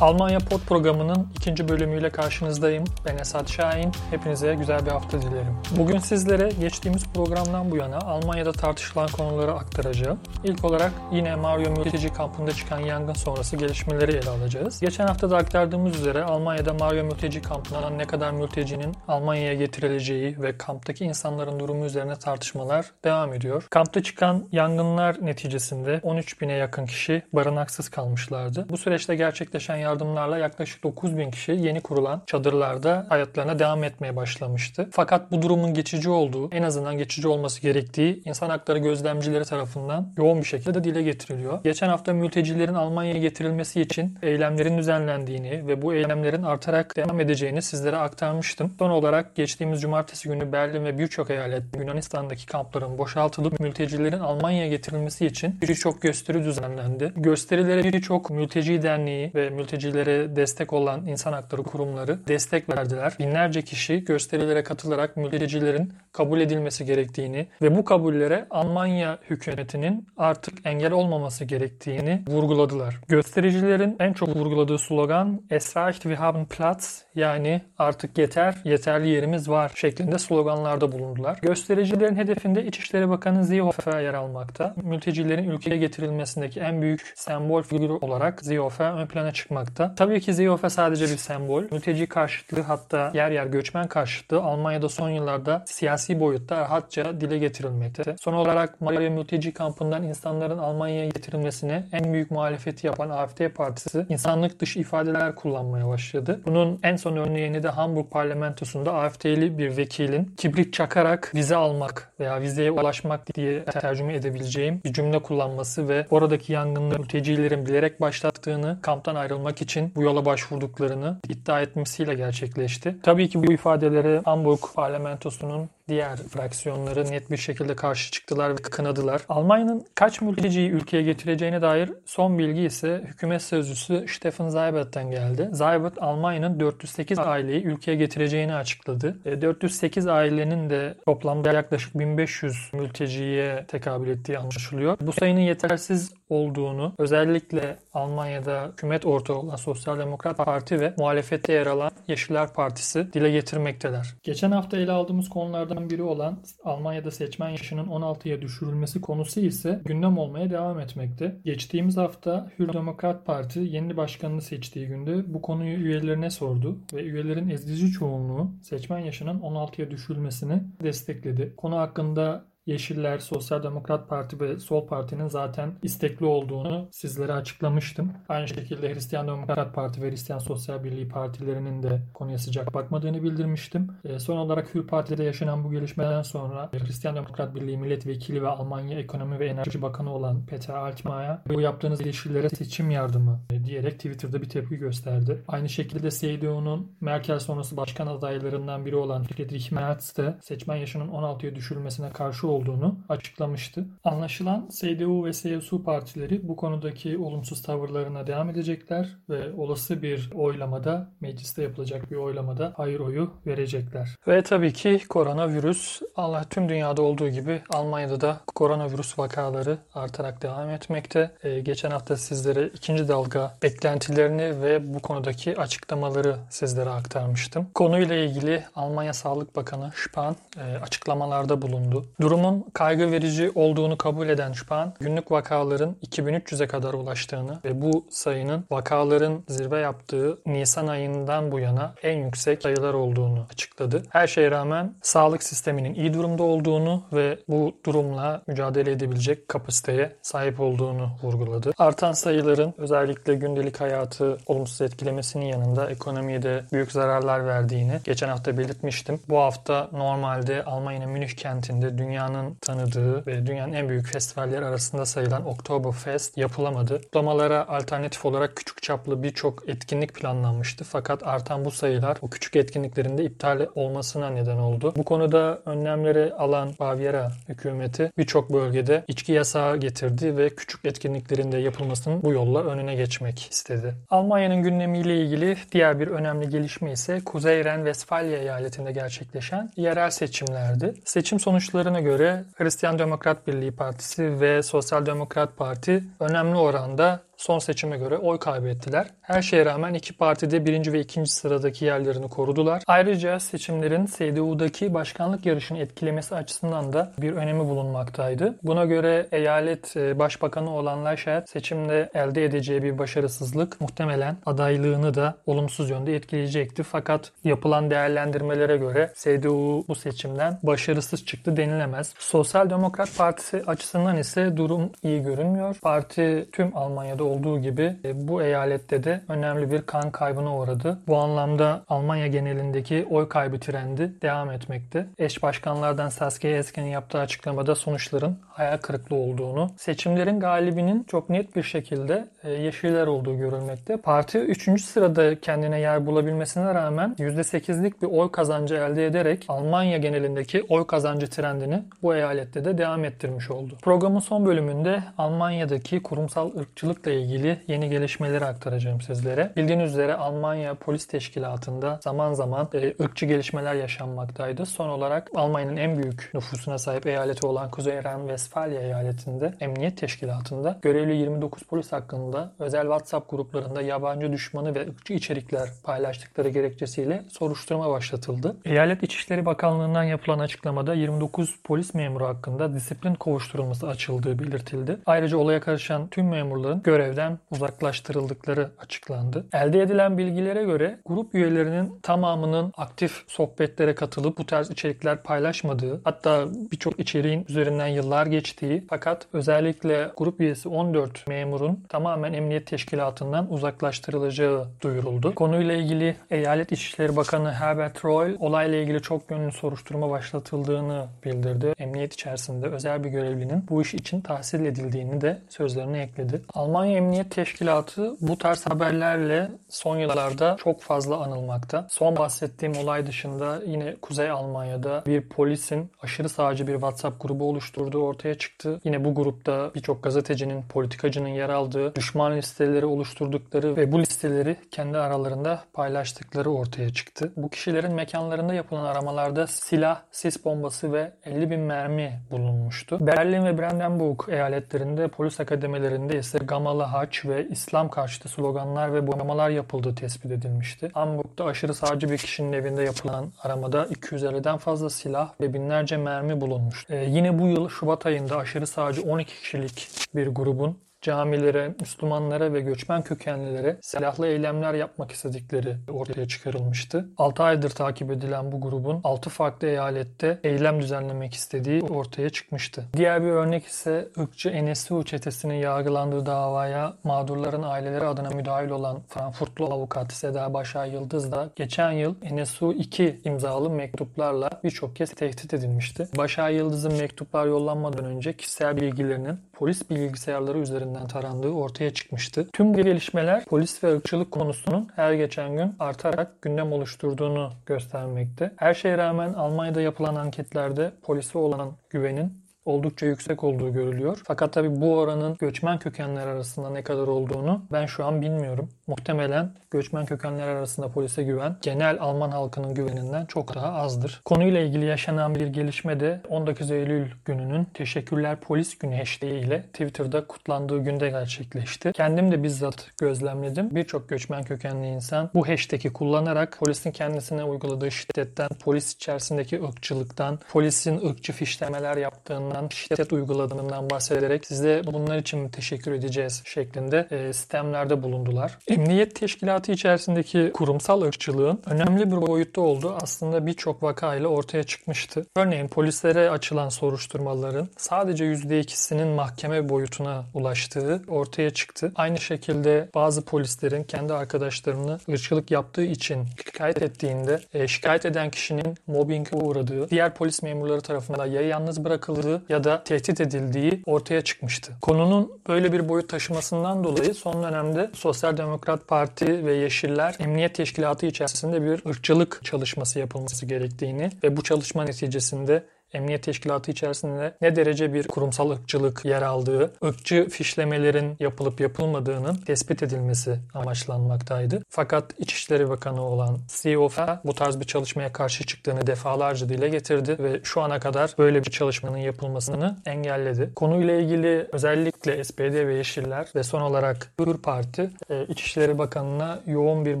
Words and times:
Almanya 0.00 0.38
Pod 0.38 0.60
programının 0.60 1.28
ikinci 1.36 1.68
bölümüyle 1.68 2.10
karşınızdayım. 2.10 2.84
Ben 3.06 3.18
Esat 3.18 3.50
Şahin. 3.50 3.92
Hepinize 4.10 4.54
güzel 4.54 4.86
bir 4.86 4.90
hafta 4.90 5.22
dilerim. 5.22 5.56
Bugün 5.76 5.98
sizlere 5.98 6.50
geçtiğimiz 6.60 7.04
programdan 7.14 7.70
bu 7.70 7.76
yana 7.76 7.98
Almanya'da 7.98 8.52
tartışılan 8.52 9.08
konuları 9.08 9.52
aktaracağım. 9.52 10.18
İlk 10.44 10.64
olarak 10.64 10.92
yine 11.12 11.36
Mario 11.36 11.70
mülteci 11.70 12.12
kampında 12.12 12.52
çıkan 12.52 12.78
yangın 12.78 13.12
sonrası 13.12 13.56
gelişmeleri 13.56 14.12
ele 14.12 14.30
alacağız. 14.30 14.80
Geçen 14.80 15.06
hafta 15.06 15.30
da 15.30 15.36
aktardığımız 15.36 15.96
üzere 15.96 16.22
Almanya'da 16.22 16.74
Mario 16.74 17.04
mülteci 17.04 17.42
kampından 17.42 17.98
ne 17.98 18.04
kadar 18.04 18.30
mültecinin 18.30 18.94
Almanya'ya 19.08 19.54
getirileceği 19.54 20.42
ve 20.42 20.58
kamptaki 20.58 21.04
insanların 21.04 21.60
durumu 21.60 21.84
üzerine 21.84 22.16
tartışmalar 22.16 22.86
devam 23.04 23.34
ediyor. 23.34 23.66
Kampta 23.70 24.02
çıkan 24.02 24.48
yangınlar 24.52 25.16
neticesinde 25.20 26.00
13 26.02 26.40
bine 26.40 26.52
yakın 26.52 26.86
kişi 26.86 27.22
barınaksız 27.32 27.88
kalmışlardı. 27.88 28.66
Bu 28.70 28.76
süreçte 28.76 29.16
gerçekleşen 29.16 29.87
yardımlarla 29.88 30.38
yaklaşık 30.38 30.82
9 30.82 31.18
bin 31.18 31.30
kişi 31.30 31.52
yeni 31.52 31.80
kurulan 31.80 32.22
çadırlarda 32.26 33.06
hayatlarına 33.08 33.58
devam 33.58 33.84
etmeye 33.84 34.16
başlamıştı. 34.16 34.88
Fakat 34.92 35.32
bu 35.32 35.42
durumun 35.42 35.74
geçici 35.74 36.10
olduğu, 36.10 36.50
en 36.50 36.62
azından 36.62 36.98
geçici 36.98 37.28
olması 37.28 37.62
gerektiği 37.62 38.22
insan 38.24 38.50
hakları 38.50 38.78
gözlemcileri 38.78 39.44
tarafından 39.44 40.12
yoğun 40.16 40.40
bir 40.40 40.46
şekilde 40.46 40.84
dile 40.84 41.02
getiriliyor. 41.02 41.62
Geçen 41.64 41.88
hafta 41.88 42.12
mültecilerin 42.12 42.74
Almanya'ya 42.74 43.20
getirilmesi 43.20 43.80
için 43.80 44.18
eylemlerin 44.22 44.78
düzenlendiğini 44.78 45.66
ve 45.66 45.82
bu 45.82 45.94
eylemlerin 45.94 46.42
artarak 46.42 46.96
devam 46.96 47.20
edeceğini 47.20 47.62
sizlere 47.62 47.96
aktarmıştım. 47.96 48.74
Son 48.78 48.90
olarak 48.90 49.34
geçtiğimiz 49.34 49.80
cumartesi 49.80 50.28
günü 50.28 50.52
Berlin 50.52 50.84
ve 50.84 50.98
birçok 50.98 51.30
eyalet 51.30 51.62
Yunanistan'daki 51.78 52.46
kampların 52.46 52.98
boşaltılıp 52.98 53.60
mültecilerin 53.60 54.20
Almanya'ya 54.20 54.68
getirilmesi 54.68 55.26
için 55.26 55.58
birçok 55.62 56.02
gösteri 56.02 56.44
düzenlendi. 56.44 57.12
Gösterilere 57.16 57.84
birçok 57.84 58.30
mülteci 58.30 58.82
derneği 58.82 59.32
ve 59.34 59.50
mültecilere 59.78 60.36
destek 60.36 60.72
olan 60.72 61.06
insan 61.06 61.32
hakları 61.32 61.62
kurumları 61.62 62.18
destek 62.28 62.68
verdiler. 62.68 63.16
Binlerce 63.18 63.62
kişi 63.62 64.04
gösterilere 64.04 64.62
katılarak 64.62 65.16
mültecilerin 65.16 65.92
kabul 66.18 66.40
edilmesi 66.40 66.84
gerektiğini 66.84 67.46
ve 67.62 67.76
bu 67.76 67.84
kabullere 67.84 68.46
Almanya 68.50 69.18
hükümetinin 69.30 70.06
artık 70.16 70.66
engel 70.66 70.92
olmaması 70.92 71.44
gerektiğini 71.44 72.22
vurguladılar. 72.28 73.00
Göstericilerin 73.08 73.96
en 73.98 74.12
çok 74.12 74.36
vurguladığı 74.36 74.78
slogan 74.78 75.40
Es 75.50 75.76
reicht, 75.76 76.02
wir 76.02 76.14
haben 76.14 76.46
Platz 76.46 77.04
yani 77.14 77.62
artık 77.78 78.18
yeter, 78.18 78.54
yeterli 78.64 79.08
yerimiz 79.08 79.48
var 79.48 79.72
şeklinde 79.74 80.18
sloganlarda 80.18 80.92
bulundular. 80.92 81.38
Göstericilerin 81.42 82.16
hedefinde 82.16 82.64
İçişleri 82.64 83.08
Bakanı 83.08 83.44
Seehofer 83.44 84.00
yer 84.00 84.14
almakta. 84.14 84.74
Mültecilerin 84.82 85.50
ülkeye 85.50 85.76
getirilmesindeki 85.76 86.60
en 86.60 86.82
büyük 86.82 87.12
sembol 87.16 87.62
figürü 87.62 87.92
olarak 87.92 88.44
Seehofer 88.44 88.92
ön 88.92 89.06
plana 89.06 89.32
çıkmakta. 89.32 89.94
Tabii 89.94 90.20
ki 90.20 90.34
Seehofer 90.34 90.68
sadece 90.68 91.04
bir 91.04 91.16
sembol. 91.16 91.62
Mülteci 91.72 92.06
karşıtlığı 92.06 92.62
hatta 92.62 93.10
yer 93.14 93.30
yer 93.30 93.46
göçmen 93.46 93.88
karşıtlığı 93.88 94.42
Almanya'da 94.42 94.88
son 94.88 95.08
yıllarda 95.10 95.64
siyasi 95.66 96.07
boyutta 96.20 96.56
rahatça 96.56 97.20
dile 97.20 97.38
getirilmekte. 97.38 98.16
Son 98.20 98.32
olarak 98.32 98.80
Maria 98.80 99.10
mülteci 99.10 99.52
kampından 99.52 100.02
insanların 100.02 100.58
Almanya'ya 100.58 101.04
getirilmesine 101.04 101.84
en 101.92 102.12
büyük 102.12 102.30
muhalefeti 102.30 102.86
yapan 102.86 103.10
AfD 103.10 103.48
partisi 103.48 104.06
insanlık 104.08 104.60
dışı 104.60 104.78
ifadeler 104.78 105.34
kullanmaya 105.34 105.88
başladı. 105.88 106.40
Bunun 106.46 106.80
en 106.82 106.96
son 106.96 107.16
örneğini 107.16 107.62
de 107.62 107.68
Hamburg 107.68 108.10
parlamentosunda 108.10 108.94
AfD'li 108.94 109.58
bir 109.58 109.76
vekilin 109.76 110.24
kibrit 110.36 110.72
çakarak 110.74 111.32
vize 111.34 111.56
almak 111.56 112.12
veya 112.20 112.40
vizeye 112.40 112.70
ulaşmak 112.70 113.34
diye 113.34 113.64
tercüme 113.64 114.14
edebileceğim 114.14 114.80
bir 114.84 114.92
cümle 114.92 115.18
kullanması 115.18 115.88
ve 115.88 116.06
oradaki 116.10 116.52
yangınları 116.52 116.98
mültecilerin 116.98 117.66
bilerek 117.66 118.00
başlattığını, 118.00 118.78
kamptan 118.82 119.14
ayrılmak 119.14 119.62
için 119.62 119.92
bu 119.96 120.02
yola 120.02 120.24
başvurduklarını 120.24 121.16
iddia 121.28 121.60
etmesiyle 121.60 122.14
gerçekleşti. 122.14 122.96
Tabii 123.02 123.28
ki 123.28 123.42
bu 123.42 123.52
ifadeleri 123.52 124.20
Hamburg 124.24 124.60
parlamentosunun 124.74 125.68
diğer 125.88 126.16
fraksiyonları 126.16 127.04
net 127.04 127.30
bir 127.30 127.36
şekilde 127.36 127.76
karşı 127.76 128.10
çıktılar 128.10 128.50
ve 128.50 128.56
kınadılar. 128.56 129.22
Almanya'nın 129.28 129.86
kaç 129.94 130.20
mülteciyi 130.20 130.70
ülkeye 130.70 131.02
getireceğine 131.02 131.62
dair 131.62 131.92
son 132.06 132.38
bilgi 132.38 132.62
ise 132.62 133.04
hükümet 133.06 133.42
sözcüsü 133.42 134.06
Stefan 134.08 134.48
Seibert'ten 134.48 135.10
geldi. 135.10 135.50
Seibert 135.52 136.02
Almanya'nın 136.02 136.60
408 136.60 137.18
aileyi 137.18 137.64
ülkeye 137.64 137.96
getireceğini 137.96 138.54
açıkladı. 138.54 139.16
408 139.42 140.06
ailenin 140.06 140.70
de 140.70 140.94
toplamda 141.04 141.52
yaklaşık 141.52 141.98
1500 141.98 142.70
mülteciye 142.72 143.64
tekabül 143.68 144.08
ettiği 144.08 144.38
anlaşılıyor. 144.38 144.96
Bu 145.00 145.12
sayının 145.12 145.40
yetersiz 145.40 146.12
olduğunu 146.30 146.92
özellikle 146.98 147.76
Almanya'da 147.94 148.68
hükümet 148.72 149.06
ortağı 149.06 149.36
olan 149.36 149.56
Sosyal 149.56 149.98
Demokrat 149.98 150.36
Parti 150.36 150.80
ve 150.80 150.94
muhalefette 150.98 151.52
yer 151.52 151.66
alan 151.66 151.90
Yeşiller 152.08 152.52
Partisi 152.52 153.12
dile 153.12 153.30
getirmekteler. 153.30 154.14
Geçen 154.22 154.50
hafta 154.50 154.76
ele 154.76 154.92
aldığımız 154.92 155.28
konulardan 155.28 155.77
biri 155.90 156.02
olan 156.02 156.42
Almanya'da 156.64 157.10
seçmen 157.10 157.50
yaşının 157.50 157.86
16'ya 157.86 158.42
düşürülmesi 158.42 159.00
konusu 159.00 159.40
ise 159.40 159.82
gündem 159.84 160.18
olmaya 160.18 160.50
devam 160.50 160.80
etmekte. 160.80 161.40
Geçtiğimiz 161.44 161.96
hafta 161.96 162.50
Hür 162.58 162.72
Demokrat 162.72 163.26
Parti 163.26 163.60
yeni 163.60 163.96
başkanını 163.96 164.42
seçtiği 164.42 164.86
günde 164.86 165.34
bu 165.34 165.42
konuyu 165.42 165.78
üyelerine 165.78 166.30
sordu 166.30 166.78
ve 166.94 167.02
üyelerin 167.02 167.48
ezici 167.48 167.92
çoğunluğu 167.92 168.50
seçmen 168.62 168.98
yaşının 168.98 169.40
16'ya 169.40 169.90
düşürülmesini 169.90 170.62
destekledi. 170.82 171.54
Konu 171.56 171.76
hakkında 171.76 172.44
Yeşiller, 172.68 173.18
Sosyal 173.18 173.62
Demokrat 173.62 174.08
Parti 174.08 174.40
ve 174.40 174.58
Sol 174.58 174.86
Parti'nin 174.86 175.26
zaten 175.26 175.72
istekli 175.82 176.26
olduğunu 176.26 176.88
sizlere 176.92 177.32
açıklamıştım. 177.32 178.12
Aynı 178.28 178.48
şekilde 178.48 178.94
Hristiyan 178.94 179.28
Demokrat 179.28 179.74
Parti 179.74 180.02
ve 180.02 180.10
Hristiyan 180.10 180.38
Sosyal 180.38 180.84
Birliği 180.84 181.08
partilerinin 181.08 181.82
de 181.82 182.02
konuya 182.14 182.38
sıcak 182.38 182.74
bakmadığını 182.74 183.22
bildirmiştim. 183.22 183.90
E, 184.04 184.18
son 184.18 184.36
olarak 184.36 184.74
Hür 184.74 184.86
Parti'de 184.86 185.24
yaşanan 185.24 185.64
bu 185.64 185.70
gelişmeden 185.70 186.22
sonra 186.22 186.70
Hristiyan 186.72 187.16
Demokrat 187.16 187.54
Birliği 187.54 187.76
Milletvekili 187.76 188.42
ve 188.42 188.48
Almanya 188.48 188.98
Ekonomi 188.98 189.38
ve 189.38 189.46
Enerji 189.46 189.82
Bakanı 189.82 190.14
olan 190.14 190.46
Peter 190.46 190.74
Altmaier 190.74 191.38
bu 191.48 191.60
yaptığınız 191.60 192.06
Yeşillere 192.06 192.48
seçim 192.48 192.90
yardımı 192.90 193.40
e, 193.50 193.57
diyerek 193.68 193.92
Twitter'da 193.92 194.42
bir 194.42 194.48
tepki 194.48 194.76
gösterdi. 194.76 195.42
Aynı 195.48 195.68
şekilde 195.68 196.10
CDU'nun 196.10 196.92
Merkel 197.00 197.38
sonrası 197.38 197.76
başkan 197.76 198.06
adaylarından 198.06 198.86
biri 198.86 198.96
olan 198.96 199.22
Friedrich 199.22 199.72
Merz 199.72 200.16
de 200.16 200.34
seçmen 200.42 200.76
yaşının 200.76 201.08
16'ya 201.08 201.54
düşürülmesine 201.54 202.10
karşı 202.10 202.48
olduğunu 202.48 202.98
açıklamıştı. 203.08 203.86
Anlaşılan 204.04 204.68
CDU 204.80 205.24
ve 205.24 205.32
CSU 205.32 205.84
partileri 205.84 206.48
bu 206.48 206.56
konudaki 206.56 207.18
olumsuz 207.18 207.62
tavırlarına 207.62 208.26
devam 208.26 208.50
edecekler 208.50 209.16
ve 209.28 209.52
olası 209.52 210.02
bir 210.02 210.30
oylamada, 210.34 211.10
mecliste 211.20 211.62
yapılacak 211.62 212.10
bir 212.10 212.16
oylamada 212.16 212.72
hayır 212.76 213.00
oyu 213.00 213.30
verecekler. 213.46 214.08
Ve 214.28 214.42
tabii 214.42 214.72
ki 214.72 215.00
koronavirüs 215.08 216.02
Allah 216.16 216.44
tüm 216.50 216.68
dünyada 216.68 217.02
olduğu 217.02 217.28
gibi 217.28 217.62
Almanya'da 217.70 218.20
da 218.20 218.40
koronavirüs 218.46 219.18
vakaları 219.18 219.78
artarak 219.94 220.42
devam 220.42 220.70
etmekte. 220.70 221.30
Ee, 221.42 221.60
geçen 221.60 221.90
hafta 221.90 222.16
sizlere 222.16 222.66
ikinci 222.66 223.08
dalga 223.08 223.54
beklentilerini 223.62 224.62
ve 224.62 224.94
bu 224.94 224.98
konudaki 224.98 225.60
açıklamaları 225.60 226.36
sizlere 226.50 226.90
aktarmıştım. 226.90 227.66
Konuyla 227.74 228.14
ilgili 228.14 228.64
Almanya 228.74 229.12
Sağlık 229.12 229.56
Bakanı 229.56 229.92
Spahn 229.94 230.36
e, 230.56 230.78
açıklamalarda 230.82 231.62
bulundu. 231.62 232.06
Durumu 232.20 232.38
durumun 232.38 232.64
kaygı 232.72 233.10
verici 233.12 233.50
olduğunu 233.54 233.98
kabul 233.98 234.28
eden 234.28 234.52
Spahn, 234.52 234.88
günlük 235.00 235.30
vakaların 235.30 235.96
2300'e 236.06 236.66
kadar 236.66 236.94
ulaştığını 236.94 237.60
ve 237.64 237.82
bu 237.82 238.06
sayının 238.10 238.64
vakaların 238.70 239.42
zirve 239.48 239.78
yaptığı 239.78 240.38
Nisan 240.46 240.86
ayından 240.86 241.52
bu 241.52 241.58
yana 241.58 241.94
en 242.02 242.24
yüksek 242.24 242.62
sayılar 242.62 242.94
olduğunu 242.94 243.46
açıkladı. 243.52 244.02
Her 244.08 244.26
şeye 244.26 244.50
rağmen 244.50 244.94
sağlık 245.02 245.42
sisteminin 245.42 245.94
iyi 245.94 246.14
durumda 246.14 246.42
olduğunu 246.42 247.02
ve 247.12 247.38
bu 247.48 247.74
durumla 247.86 248.42
mücadele 248.46 248.90
edebilecek 248.90 249.48
kapasiteye 249.48 250.16
sahip 250.22 250.60
olduğunu 250.60 251.10
vurguladı. 251.22 251.72
Artan 251.78 252.12
sayıların 252.12 252.74
özellikle 252.78 253.34
gündelik 253.48 253.80
hayatı 253.80 254.38
olumsuz 254.46 254.80
etkilemesinin 254.80 255.46
yanında 255.46 255.90
ekonomiye 255.90 256.42
de 256.42 256.64
büyük 256.72 256.92
zararlar 256.92 257.46
verdiğini 257.46 258.00
geçen 258.04 258.28
hafta 258.28 258.58
belirtmiştim. 258.58 259.20
Bu 259.28 259.38
hafta 259.38 259.88
normalde 259.92 260.64
Almanya'nın 260.64 261.08
Münih 261.08 261.30
kentinde 261.30 261.98
dünyanın 261.98 262.54
tanıdığı 262.54 263.26
ve 263.26 263.46
dünyanın 263.46 263.72
en 263.72 263.88
büyük 263.88 264.06
festivalleri 264.06 264.64
arasında 264.64 265.06
sayılan 265.06 265.46
Oktoberfest 265.46 266.38
yapılamadı. 266.38 267.02
Kutlamalara 267.02 267.68
alternatif 267.68 268.24
olarak 268.24 268.56
küçük 268.56 268.82
çaplı 268.82 269.22
birçok 269.22 269.68
etkinlik 269.68 270.14
planlanmıştı. 270.14 270.84
Fakat 270.84 271.26
artan 271.26 271.64
bu 271.64 271.70
sayılar 271.70 272.18
o 272.22 272.30
küçük 272.30 272.56
etkinliklerin 272.56 273.18
de 273.18 273.24
iptal 273.24 273.66
olmasına 273.74 274.30
neden 274.30 274.56
oldu. 274.56 274.92
Bu 274.96 275.04
konuda 275.04 275.62
önlemleri 275.66 276.34
alan 276.34 276.72
Bavyera 276.80 277.32
hükümeti 277.48 278.12
birçok 278.18 278.52
bölgede 278.52 279.04
içki 279.08 279.32
yasağı 279.32 279.76
getirdi 279.76 280.36
ve 280.36 280.50
küçük 280.50 280.84
etkinliklerin 280.84 281.52
de 281.52 281.58
yapılmasının 281.58 282.22
bu 282.22 282.32
yolla 282.32 282.64
önüne 282.64 282.94
geçmek 282.94 283.37
istedi. 283.46 283.94
Almanya'nın 284.10 284.62
gündemiyle 284.62 285.16
ilgili 285.16 285.56
diğer 285.72 286.00
bir 286.00 286.08
önemli 286.08 286.48
gelişme 286.48 286.92
ise 286.92 287.20
Kuzey 287.24 287.64
Ren-Vestfalya 287.64 288.38
eyaletinde 288.38 288.92
gerçekleşen 288.92 289.70
yerel 289.76 290.10
seçimlerdi. 290.10 290.94
Seçim 291.04 291.40
sonuçlarına 291.40 292.00
göre 292.00 292.44
Hristiyan 292.56 292.98
Demokrat 292.98 293.46
Birliği 293.46 293.72
Partisi 293.72 294.40
ve 294.40 294.62
Sosyal 294.62 295.06
Demokrat 295.06 295.56
Parti 295.56 296.04
önemli 296.20 296.56
oranda 296.56 297.27
son 297.38 297.58
seçime 297.58 297.98
göre 297.98 298.16
oy 298.16 298.38
kaybettiler. 298.38 299.06
Her 299.20 299.42
şeye 299.42 299.64
rağmen 299.64 299.94
iki 299.94 300.16
parti 300.16 300.50
de 300.50 300.66
birinci 300.66 300.92
ve 300.92 301.00
ikinci 301.00 301.30
sıradaki 301.30 301.84
yerlerini 301.84 302.28
korudular. 302.28 302.82
Ayrıca 302.86 303.40
seçimlerin 303.40 304.06
CDU'daki 304.06 304.94
başkanlık 304.94 305.46
yarışını 305.46 305.78
etkilemesi 305.78 306.34
açısından 306.34 306.92
da 306.92 307.12
bir 307.18 307.32
önemi 307.32 307.60
bulunmaktaydı. 307.60 308.58
Buna 308.62 308.84
göre 308.84 309.26
eyalet 309.32 309.96
e, 309.96 310.18
başbakanı 310.18 310.70
olan 310.70 311.04
Laschet 311.04 311.50
seçimde 311.50 312.10
elde 312.14 312.44
edeceği 312.44 312.82
bir 312.82 312.98
başarısızlık 312.98 313.80
muhtemelen 313.80 314.36
adaylığını 314.46 315.14
da 315.14 315.34
olumsuz 315.46 315.90
yönde 315.90 316.16
etkileyecekti. 316.16 316.82
Fakat 316.82 317.32
yapılan 317.44 317.90
değerlendirmelere 317.90 318.76
göre 318.76 319.12
CDU 319.16 319.84
bu 319.88 319.94
seçimden 319.94 320.58
başarısız 320.62 321.24
çıktı 321.24 321.56
denilemez. 321.56 322.14
Sosyal 322.18 322.70
Demokrat 322.70 323.16
Partisi 323.18 323.62
açısından 323.66 324.16
ise 324.16 324.56
durum 324.56 324.90
iyi 325.02 325.22
görünmüyor. 325.22 325.76
Parti 325.82 326.48
tüm 326.52 326.76
Almanya'da 326.76 327.27
olduğu 327.28 327.58
gibi 327.58 327.96
e, 328.04 328.28
bu 328.28 328.42
eyalette 328.42 329.04
de 329.04 329.20
önemli 329.28 329.70
bir 329.70 329.82
kan 329.82 330.10
kaybına 330.10 330.56
uğradı. 330.56 330.98
Bu 331.06 331.16
anlamda 331.16 331.84
Almanya 331.88 332.26
genelindeki 332.26 333.06
oy 333.10 333.28
kaybı 333.28 333.60
trendi 333.60 334.12
devam 334.22 334.50
etmekte. 334.50 335.06
Eş 335.18 335.42
başkanlardan 335.42 336.08
Saskia 336.08 336.50
Esken'in 336.50 336.90
yaptığı 336.90 337.18
açıklamada 337.18 337.74
sonuçların 337.74 338.38
hayal 338.48 338.78
kırıklığı 338.78 339.16
olduğunu, 339.16 339.70
seçimlerin 339.76 340.40
galibinin 340.40 341.04
çok 341.04 341.30
net 341.30 341.56
bir 341.56 341.62
şekilde 341.62 342.28
e, 342.44 342.50
Yeşiller 342.52 343.06
olduğu 343.06 343.38
görülmekte. 343.38 343.96
Parti 343.96 344.38
3. 344.38 344.80
sırada 344.84 345.40
kendine 345.40 345.80
yer 345.80 346.06
bulabilmesine 346.06 346.74
rağmen 346.74 347.14
%8'lik 347.18 348.02
bir 348.02 348.06
oy 348.06 348.30
kazancı 348.30 348.74
elde 348.74 349.06
ederek 349.06 349.44
Almanya 349.48 349.98
genelindeki 349.98 350.62
oy 350.68 350.86
kazancı 350.86 351.30
trendini 351.30 351.82
bu 352.02 352.14
eyalette 352.14 352.64
de 352.64 352.78
devam 352.78 353.04
ettirmiş 353.04 353.50
oldu. 353.50 353.78
Programın 353.82 354.20
son 354.20 354.46
bölümünde 354.46 355.02
Almanya'daki 355.18 356.02
kurumsal 356.02 356.56
ırkçılıkla 356.56 357.10
ilgili 357.20 357.58
yeni 357.68 357.90
gelişmeleri 357.90 358.44
aktaracağım 358.44 359.00
sizlere. 359.00 359.52
Bildiğiniz 359.56 359.90
üzere 359.90 360.14
Almanya 360.14 360.74
Polis 360.74 361.06
Teşkilatı'nda 361.06 362.00
zaman 362.02 362.32
zaman 362.32 362.68
e, 362.74 362.94
ırkçı 363.04 363.26
gelişmeler 363.26 363.74
yaşanmaktaydı. 363.74 364.66
Son 364.66 364.88
olarak 364.88 365.30
Almanya'nın 365.34 365.76
en 365.76 366.02
büyük 366.02 366.30
nüfusuna 366.34 366.78
sahip 366.78 367.06
eyaleti 367.06 367.46
olan 367.46 367.70
Kuzey 367.70 368.04
Ren-Vestfalya 368.04 368.80
eyaletinde 368.80 369.54
Emniyet 369.60 369.98
Teşkilatı'nda 369.98 370.78
görevli 370.82 371.16
29 371.16 371.62
polis 371.62 371.92
hakkında 371.92 372.52
özel 372.58 372.82
WhatsApp 372.82 373.30
gruplarında 373.30 373.82
yabancı 373.82 374.32
düşmanı 374.32 374.74
ve 374.74 374.80
ırkçı 374.88 375.14
içerikler 375.14 375.68
paylaştıkları 375.82 376.48
gerekçesiyle 376.48 377.22
soruşturma 377.28 377.90
başlatıldı. 377.90 378.56
Eyalet 378.64 379.02
İçişleri 379.02 379.46
Bakanlığı'ndan 379.46 380.02
yapılan 380.02 380.38
açıklamada 380.38 380.94
29 380.94 381.56
polis 381.64 381.94
memuru 381.94 382.26
hakkında 382.26 382.74
disiplin 382.74 383.14
kovuşturulması 383.14 383.88
açıldığı 383.88 384.38
belirtildi. 384.38 384.98
Ayrıca 385.06 385.36
olaya 385.36 385.60
karışan 385.60 386.08
tüm 386.08 386.28
memurların 386.28 386.82
görevden 387.08 387.38
uzaklaştırıldıkları 387.50 388.70
açıklandı. 388.78 389.46
Elde 389.52 389.82
edilen 389.82 390.18
bilgilere 390.18 390.64
göre 390.64 390.98
grup 391.06 391.34
üyelerinin 391.34 392.00
tamamının 392.02 392.72
aktif 392.76 393.24
sohbetlere 393.26 393.94
katılıp 393.94 394.38
bu 394.38 394.46
tarz 394.46 394.70
içerikler 394.70 395.22
paylaşmadığı, 395.22 396.00
hatta 396.04 396.46
birçok 396.72 397.00
içeriğin 397.00 397.46
üzerinden 397.48 397.86
yıllar 397.86 398.26
geçtiği 398.26 398.84
fakat 398.88 399.26
özellikle 399.32 400.10
grup 400.16 400.40
üyesi 400.40 400.68
14 400.68 401.26
memurun 401.26 401.84
tamamen 401.88 402.32
emniyet 402.32 402.66
teşkilatından 402.66 403.52
uzaklaştırılacağı 403.52 404.68
duyuruldu. 404.80 405.34
Konuyla 405.34 405.74
ilgili 405.74 406.16
Eyalet 406.30 406.72
İçişleri 406.72 407.16
Bakanı 407.16 407.52
Herbert 407.52 408.04
Roy 408.04 408.36
olayla 408.40 408.78
ilgili 408.78 409.02
çok 409.02 409.30
yönlü 409.30 409.52
soruşturma 409.52 410.10
başlatıldığını 410.10 411.06
bildirdi. 411.24 411.74
Emniyet 411.78 412.14
içerisinde 412.14 412.66
özel 412.66 413.04
bir 413.04 413.08
görevlinin 413.10 413.64
bu 413.68 413.82
iş 413.82 413.94
için 413.94 414.20
tahsil 414.20 414.64
edildiğini 414.64 415.20
de 415.20 415.38
sözlerine 415.48 416.02
ekledi. 416.02 416.42
Almanya 416.54 416.97
Emniyet 416.98 417.30
Teşkilatı 417.30 418.16
bu 418.20 418.38
tarz 418.38 418.66
haberlerle 418.66 419.50
son 419.68 419.96
yıllarda 419.96 420.56
çok 420.64 420.82
fazla 420.82 421.16
anılmakta. 421.16 421.86
Son 421.90 422.16
bahsettiğim 422.16 422.76
olay 422.76 423.06
dışında 423.06 423.60
yine 423.66 423.96
Kuzey 424.02 424.30
Almanya'da 424.30 425.02
bir 425.06 425.28
polisin 425.28 425.90
aşırı 426.02 426.28
sağcı 426.28 426.66
bir 426.66 426.72
WhatsApp 426.72 427.22
grubu 427.22 427.48
oluşturduğu 427.48 428.02
ortaya 428.02 428.38
çıktı. 428.38 428.80
Yine 428.84 429.04
bu 429.04 429.14
grupta 429.14 429.70
birçok 429.74 430.02
gazetecinin, 430.02 430.62
politikacının 430.62 431.28
yer 431.28 431.48
aldığı 431.48 431.94
düşman 431.94 432.36
listeleri 432.36 432.86
oluşturdukları 432.86 433.76
ve 433.76 433.92
bu 433.92 434.00
listeleri 434.00 434.56
kendi 434.70 434.98
aralarında 434.98 435.64
paylaştıkları 435.72 436.50
ortaya 436.50 436.92
çıktı. 436.92 437.32
Bu 437.36 437.48
kişilerin 437.48 437.92
mekanlarında 437.92 438.54
yapılan 438.54 438.84
aramalarda 438.84 439.46
silah, 439.46 440.02
sis 440.10 440.44
bombası 440.44 440.92
ve 440.92 441.12
50 441.24 441.50
bin 441.50 441.60
mermi 441.60 442.20
bulunmuştu. 442.30 443.06
Berlin 443.06 443.44
ve 443.44 443.58
Brandenburg 443.58 444.20
eyaletlerinde 444.28 445.08
polis 445.08 445.40
akademilerinde 445.40 446.18
ise 446.18 446.38
Gamalı 446.38 446.77
Haç 446.84 447.24
ve 447.24 447.48
İslam 447.48 447.90
karşıtı 447.90 448.28
sloganlar 448.28 448.94
ve 448.94 449.06
boyamalar 449.06 449.50
yapıldığı 449.50 449.94
tespit 449.94 450.32
edilmişti. 450.32 450.90
Hamburg'da 450.94 451.44
aşırı 451.44 451.74
sağcı 451.74 452.10
bir 452.10 452.18
kişinin 452.18 452.52
evinde 452.52 452.82
yapılan 452.82 453.32
aramada 453.42 453.84
250'den 453.84 454.56
fazla 454.56 454.90
silah 454.90 455.30
ve 455.40 455.54
binlerce 455.54 455.96
mermi 455.96 456.40
bulunmuş. 456.40 456.86
Ee, 456.88 456.96
yine 456.96 457.38
bu 457.38 457.46
yıl 457.46 457.68
Şubat 457.68 458.06
ayında 458.06 458.36
aşırı 458.36 458.66
sağcı 458.66 459.02
12 459.02 459.40
kişilik 459.40 459.88
bir 460.14 460.26
grubun 460.26 460.78
camilere, 461.02 461.74
Müslümanlara 461.80 462.52
ve 462.52 462.60
göçmen 462.60 463.02
kökenlilere 463.02 463.78
silahlı 463.82 464.26
eylemler 464.26 464.74
yapmak 464.74 465.12
istedikleri 465.12 465.76
ortaya 465.90 466.28
çıkarılmıştı. 466.28 467.08
6 467.18 467.42
aydır 467.42 467.70
takip 467.70 468.10
edilen 468.10 468.52
bu 468.52 468.60
grubun 468.60 469.00
6 469.04 469.30
farklı 469.30 469.68
eyalette 469.68 470.40
eylem 470.44 470.80
düzenlemek 470.80 471.34
istediği 471.34 471.82
ortaya 471.82 472.30
çıkmıştı. 472.30 472.84
Diğer 472.96 473.22
bir 473.22 473.28
örnek 473.28 473.66
ise 473.66 474.08
ırkçı 474.18 474.64
NSU 474.64 475.04
çetesinin 475.04 475.54
yargılandığı 475.54 476.26
davaya 476.26 476.94
mağdurların 477.04 477.62
aileleri 477.62 478.04
adına 478.04 478.30
müdahil 478.30 478.70
olan 478.70 479.00
Frankfurtlu 479.08 479.66
avukat 479.66 480.12
Seda 480.12 480.54
Başar 480.54 480.86
Yıldız 480.86 481.32
da 481.32 481.50
geçen 481.56 481.92
yıl 481.92 482.14
NSU 482.32 482.72
2 482.72 483.20
imzalı 483.24 483.70
mektuplarla 483.70 484.50
birçok 484.64 484.96
kez 484.96 485.10
tehdit 485.10 485.54
edilmişti. 485.54 486.08
Başar 486.16 486.50
Yıldız'ın 486.50 486.92
mektuplar 486.92 487.46
yollanmadan 487.46 488.04
önce 488.04 488.36
kişisel 488.36 488.76
bilgilerinin 488.76 489.38
polis 489.52 489.90
bilgisayarları 489.90 490.58
üzerinden 490.88 491.06
tarandığı 491.06 491.50
ortaya 491.50 491.94
çıkmıştı. 491.94 492.48
Tüm 492.52 492.74
bu 492.74 492.82
gelişmeler 492.82 493.44
polis 493.44 493.84
ve 493.84 493.96
ırkçılık 493.96 494.30
konusunun 494.30 494.88
her 494.96 495.12
geçen 495.12 495.56
gün 495.56 495.74
artarak 495.78 496.42
gündem 496.42 496.72
oluşturduğunu 496.72 497.52
göstermekte. 497.66 498.52
Her 498.56 498.74
şeye 498.74 498.98
rağmen 498.98 499.32
Almanya'da 499.32 499.80
yapılan 499.80 500.14
anketlerde 500.14 500.92
polise 501.02 501.38
olan 501.38 501.72
güvenin 501.90 502.47
oldukça 502.68 503.06
yüksek 503.06 503.44
olduğu 503.44 503.72
görülüyor. 503.72 504.20
Fakat 504.24 504.52
tabi 504.52 504.80
bu 504.80 504.98
oranın 504.98 505.36
göçmen 505.36 505.78
kökenler 505.78 506.26
arasında 506.26 506.70
ne 506.70 506.82
kadar 506.82 507.06
olduğunu 507.06 507.62
ben 507.72 507.86
şu 507.86 508.04
an 508.04 508.22
bilmiyorum. 508.22 508.68
Muhtemelen 508.86 509.52
göçmen 509.70 510.06
kökenler 510.06 510.48
arasında 510.48 510.88
polise 510.88 511.22
güven 511.22 511.56
genel 511.62 512.00
Alman 512.00 512.30
halkının 512.30 512.74
güveninden 512.74 513.26
çok 513.26 513.54
daha 513.54 513.72
azdır. 513.72 514.20
Konuyla 514.24 514.60
ilgili 514.60 514.84
yaşanan 514.84 515.34
bir 515.34 515.46
gelişme 515.46 516.00
de 516.00 516.20
19 516.28 516.70
Eylül 516.70 517.06
gününün 517.24 517.64
Teşekkürler 517.74 518.40
Polis 518.40 518.78
Günü 518.78 518.96
hashtag 518.96 519.30
ile 519.30 519.62
Twitter'da 519.62 520.26
kutlandığı 520.26 520.78
günde 520.78 521.10
gerçekleşti. 521.10 521.92
Kendim 521.92 522.32
de 522.32 522.42
bizzat 522.42 522.90
gözlemledim. 523.00 523.74
Birçok 523.74 524.08
göçmen 524.08 524.42
kökenli 524.42 524.86
insan 524.86 525.30
bu 525.34 525.48
hashtag'i 525.48 525.92
kullanarak 525.92 526.58
polisin 526.58 526.90
kendisine 526.90 527.44
uyguladığı 527.44 527.90
şiddetten, 527.90 528.48
polis 528.64 528.94
içerisindeki 528.94 529.62
ırkçılıktan, 529.64 530.38
polisin 530.52 531.08
ırkçı 531.08 531.32
fişlemeler 531.32 531.96
yaptığından 531.96 532.57
tarafından 532.58 532.68
şiddet 532.70 533.12
uyguladığından 533.12 533.90
bahsederek 533.90 534.46
size 534.46 534.82
bunlar 534.86 535.18
için 535.18 535.48
teşekkür 535.48 535.92
edeceğiz 535.92 536.42
şeklinde 536.44 537.08
e, 537.10 537.32
sistemlerde 537.32 538.02
bulundular. 538.02 538.58
Emniyet 538.68 539.14
teşkilatı 539.14 539.72
içerisindeki 539.72 540.50
kurumsal 540.54 541.02
ırkçılığın 541.02 541.60
önemli 541.66 542.12
bir 542.12 542.16
boyutta 542.16 542.60
olduğu 542.60 542.94
aslında 543.02 543.46
birçok 543.46 543.82
vakayla 543.82 544.28
ortaya 544.28 544.62
çıkmıştı. 544.62 545.26
Örneğin 545.36 545.68
polislere 545.68 546.30
açılan 546.30 546.68
soruşturmaların 546.68 547.68
sadece 547.76 548.24
%2'sinin 548.24 549.08
mahkeme 549.08 549.68
boyutuna 549.68 550.24
ulaştığı 550.34 551.02
ortaya 551.08 551.50
çıktı. 551.50 551.92
Aynı 551.94 552.18
şekilde 552.18 552.88
bazı 552.94 553.24
polislerin 553.24 553.84
kendi 553.84 554.12
arkadaşlarını 554.12 554.98
ırkçılık 555.08 555.50
yaptığı 555.50 555.84
için 555.84 556.26
şikayet 556.46 556.82
ettiğinde 556.82 557.40
e, 557.54 557.68
şikayet 557.68 558.06
eden 558.06 558.30
kişinin 558.30 558.74
mobbinge 558.86 559.36
uğradığı, 559.36 559.90
diğer 559.90 560.14
polis 560.14 560.42
memurları 560.42 560.80
tarafından 560.80 561.26
ya 561.26 561.40
yalnız 561.40 561.84
bırakıldığı 561.84 562.42
ya 562.48 562.64
da 562.64 562.84
tehdit 562.84 563.20
edildiği 563.20 563.82
ortaya 563.86 564.20
çıkmıştı. 564.20 564.72
Konunun 564.80 565.32
böyle 565.48 565.72
bir 565.72 565.88
boyut 565.88 566.08
taşımasından 566.08 566.84
dolayı 566.84 567.14
son 567.14 567.42
dönemde 567.42 567.90
Sosyal 567.94 568.36
Demokrat 568.36 568.88
Parti 568.88 569.46
ve 569.46 569.54
Yeşiller 569.54 570.16
Emniyet 570.18 570.54
Teşkilatı 570.54 571.06
içerisinde 571.06 571.62
bir 571.62 571.90
ırkçılık 571.90 572.40
çalışması 572.44 572.98
yapılması 572.98 573.46
gerektiğini 573.46 574.10
ve 574.22 574.36
bu 574.36 574.42
çalışma 574.42 574.84
neticesinde 574.84 575.64
emniyet 575.92 576.22
teşkilatı 576.22 576.70
içerisinde 576.70 577.34
ne 577.40 577.56
derece 577.56 577.94
bir 577.94 578.08
kurumsal 578.08 578.50
ırkçılık 578.50 579.04
yer 579.04 579.22
aldığı, 579.22 579.72
ırkçı 579.84 580.28
fişlemelerin 580.28 581.16
yapılıp 581.20 581.60
yapılmadığının 581.60 582.34
tespit 582.34 582.82
edilmesi 582.82 583.38
amaçlanmaktaydı. 583.54 584.62
Fakat 584.68 585.14
İçişleri 585.18 585.68
Bakanı 585.68 586.02
olan 586.02 586.38
CEOF'a 586.62 587.20
bu 587.24 587.34
tarz 587.34 587.60
bir 587.60 587.64
çalışmaya 587.64 588.12
karşı 588.12 588.46
çıktığını 588.46 588.86
defalarca 588.86 589.48
dile 589.48 589.68
getirdi 589.68 590.16
ve 590.18 590.40
şu 590.44 590.60
ana 590.60 590.80
kadar 590.80 591.14
böyle 591.18 591.44
bir 591.44 591.50
çalışmanın 591.50 591.96
yapılmasını 591.96 592.76
engelledi. 592.86 593.50
Konuyla 593.56 593.94
ilgili 593.94 594.48
özellikle 594.52 595.24
SPD 595.24 595.66
ve 595.66 595.74
Yeşiller 595.74 596.28
ve 596.34 596.42
son 596.42 596.60
olarak 596.60 597.12
Hür 597.20 597.38
Parti 597.38 597.90
e, 598.10 598.26
İçişleri 598.26 598.78
Bakanı'na 598.78 599.40
yoğun 599.46 599.84
bir 599.84 600.00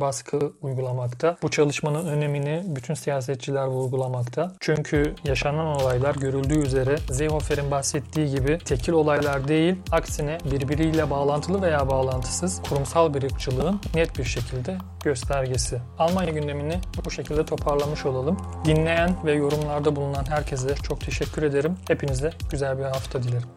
baskı 0.00 0.52
uygulamakta. 0.62 1.36
Bu 1.42 1.50
çalışmanın 1.50 2.06
önemini 2.06 2.62
bütün 2.66 2.94
siyasetçiler 2.94 3.66
vurgulamakta. 3.66 4.52
Çünkü 4.60 5.14
yaşanan 5.24 5.66
olaylar 5.82 6.14
görüldüğü 6.14 6.58
üzere 6.58 6.96
Seehofer'in 7.12 7.70
bahsettiği 7.70 8.30
gibi 8.30 8.58
tekil 8.58 8.92
olaylar 8.92 9.48
değil, 9.48 9.74
aksine 9.92 10.38
birbiriyle 10.52 11.10
bağlantılı 11.10 11.62
veya 11.62 11.88
bağlantısız 11.88 12.62
kurumsal 12.68 13.14
bir 13.14 13.22
ırkçılığın 13.22 13.80
net 13.94 14.18
bir 14.18 14.24
şekilde 14.24 14.78
göstergesi. 15.04 15.80
Almanya 15.98 16.30
gündemini 16.30 16.80
bu 17.04 17.10
şekilde 17.10 17.44
toparlamış 17.44 18.06
olalım. 18.06 18.36
Dinleyen 18.64 19.16
ve 19.24 19.32
yorumlarda 19.32 19.96
bulunan 19.96 20.24
herkese 20.28 20.74
çok 20.74 21.00
teşekkür 21.00 21.42
ederim. 21.42 21.76
Hepinize 21.88 22.30
güzel 22.50 22.78
bir 22.78 22.84
hafta 22.84 23.22
dilerim. 23.22 23.48